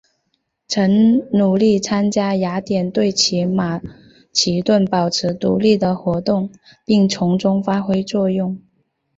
[0.67, 3.11] 曾努力参加雅典对
[3.53, 3.79] 马
[4.33, 6.49] 其顿保持独立的活动
[6.87, 8.59] 并从中发挥作用。